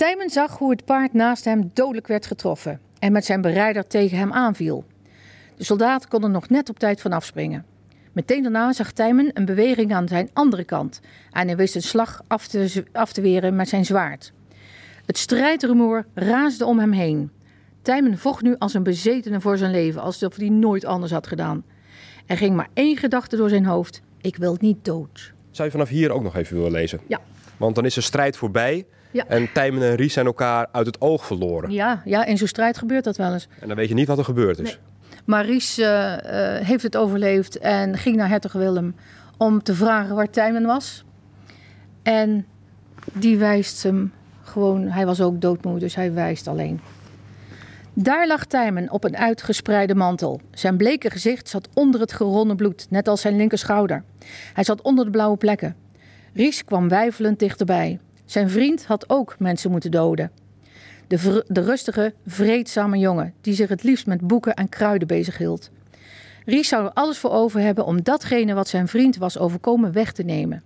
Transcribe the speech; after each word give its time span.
Tijmen 0.00 0.30
zag 0.30 0.58
hoe 0.58 0.70
het 0.70 0.84
paard 0.84 1.12
naast 1.12 1.44
hem 1.44 1.70
dodelijk 1.74 2.06
werd 2.06 2.26
getroffen 2.26 2.80
en 2.98 3.12
met 3.12 3.24
zijn 3.24 3.40
berijder 3.40 3.86
tegen 3.86 4.18
hem 4.18 4.32
aanviel. 4.32 4.84
De 5.56 5.64
soldaat 5.64 6.08
kon 6.08 6.22
er 6.22 6.30
nog 6.30 6.48
net 6.48 6.68
op 6.68 6.78
tijd 6.78 7.00
van 7.00 7.12
afspringen. 7.12 7.64
Meteen 8.12 8.42
daarna 8.42 8.72
zag 8.72 8.92
Tijmen 8.92 9.30
een 9.34 9.44
beweging 9.44 9.94
aan 9.94 10.08
zijn 10.08 10.30
andere 10.32 10.64
kant 10.64 11.00
en 11.30 11.46
hij 11.46 11.56
wist 11.56 11.74
een 11.74 11.82
slag 11.82 12.22
af 12.26 12.46
te, 12.46 12.84
af 12.92 13.12
te 13.12 13.20
weren 13.20 13.56
met 13.56 13.68
zijn 13.68 13.84
zwaard. 13.84 14.32
Het 15.06 15.18
strijdrumoer 15.18 16.06
raasde 16.14 16.64
om 16.64 16.78
hem 16.78 16.92
heen. 16.92 17.30
Tijmen 17.82 18.18
vocht 18.18 18.42
nu 18.42 18.56
als 18.58 18.74
een 18.74 18.82
bezetene 18.82 19.40
voor 19.40 19.56
zijn 19.56 19.70
leven, 19.70 20.02
alsof 20.02 20.36
hij 20.36 20.48
nooit 20.48 20.84
anders 20.84 21.12
had 21.12 21.26
gedaan. 21.26 21.64
Er 22.26 22.36
ging 22.36 22.56
maar 22.56 22.68
één 22.74 22.96
gedachte 22.96 23.36
door 23.36 23.48
zijn 23.48 23.66
hoofd: 23.66 24.02
ik 24.20 24.36
wil 24.36 24.56
niet 24.60 24.84
dood. 24.84 25.32
Zou 25.50 25.68
je 25.68 25.74
vanaf 25.74 25.88
hier 25.88 26.10
ook 26.10 26.22
nog 26.22 26.36
even 26.36 26.56
willen 26.56 26.72
lezen? 26.72 27.00
Ja. 27.06 27.20
Want 27.56 27.74
dan 27.74 27.84
is 27.84 27.94
de 27.94 28.00
strijd 28.00 28.36
voorbij 28.36 28.86
Ja. 29.10 29.24
en 29.26 29.52
Tijmen 29.52 29.82
en 29.82 29.94
Ries 29.94 30.12
zijn 30.12 30.26
elkaar 30.26 30.66
uit 30.72 30.86
het 30.86 31.00
oog 31.00 31.26
verloren. 31.26 31.70
Ja, 31.70 32.02
ja, 32.04 32.24
in 32.24 32.38
zo'n 32.38 32.46
strijd 32.46 32.78
gebeurt 32.78 33.04
dat 33.04 33.16
wel 33.16 33.32
eens. 33.32 33.48
En 33.60 33.68
dan 33.68 33.76
weet 33.76 33.88
je 33.88 33.94
niet 33.94 34.06
wat 34.06 34.18
er 34.18 34.24
gebeurd 34.24 34.58
is. 34.58 34.64
Nee. 34.64 34.78
Maar 35.24 35.44
Ries 35.44 35.78
eh, 35.78 36.56
eh, 36.56 36.66
heeft 36.66 36.82
het 36.82 36.96
overleefd 36.96 37.58
en 37.58 37.96
ging 37.96 38.16
naar 38.16 38.28
hertog 38.28 38.52
Willem 38.52 38.94
om 39.36 39.62
te 39.62 39.74
vragen 39.74 40.14
waar 40.14 40.30
Tijmen 40.30 40.64
was. 40.64 41.04
En 42.02 42.46
die 43.12 43.38
wijst 43.38 43.82
hem 43.82 44.12
gewoon, 44.42 44.88
hij 44.88 45.06
was 45.06 45.20
ook 45.20 45.40
doodmoe, 45.40 45.78
dus 45.78 45.94
hij 45.94 46.12
wijst 46.12 46.48
alleen. 46.48 46.80
Daar 47.94 48.26
lag 48.26 48.44
Tijmen 48.44 48.90
op 48.90 49.04
een 49.04 49.16
uitgespreide 49.16 49.94
mantel. 49.94 50.40
Zijn 50.50 50.76
bleke 50.76 51.10
gezicht 51.10 51.48
zat 51.48 51.68
onder 51.74 52.00
het 52.00 52.12
geronnen 52.12 52.56
bloed, 52.56 52.86
net 52.90 53.08
als 53.08 53.20
zijn 53.20 53.36
linkerschouder. 53.36 54.02
Hij 54.52 54.64
zat 54.64 54.82
onder 54.82 55.04
de 55.04 55.10
blauwe 55.10 55.36
plekken. 55.36 55.76
Ries 56.34 56.64
kwam 56.64 56.88
weifelend 56.88 57.38
dichterbij. 57.38 57.98
Zijn 58.30 58.50
vriend 58.50 58.86
had 58.86 59.04
ook 59.08 59.36
mensen 59.38 59.70
moeten 59.70 59.90
doden. 59.90 60.30
De, 61.06 61.44
de 61.46 61.60
rustige, 61.60 62.14
vreedzame 62.26 62.98
jongen 62.98 63.34
die 63.40 63.54
zich 63.54 63.68
het 63.68 63.82
liefst 63.82 64.06
met 64.06 64.20
boeken 64.20 64.54
en 64.54 64.68
kruiden 64.68 65.08
bezighield. 65.08 65.70
Ries 66.44 66.68
zou 66.68 66.84
er 66.84 66.92
alles 66.92 67.18
voor 67.18 67.30
over 67.30 67.60
hebben 67.60 67.84
om 67.84 68.02
datgene 68.02 68.54
wat 68.54 68.68
zijn 68.68 68.88
vriend 68.88 69.16
was 69.16 69.38
overkomen 69.38 69.92
weg 69.92 70.12
te 70.12 70.22
nemen. 70.22 70.62